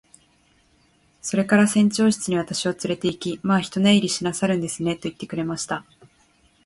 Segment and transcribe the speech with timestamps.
[1.21, 5.85] それから船長室に私をつれて行き、「まあ一寝入りしなさるんですね。」と言ってくれました。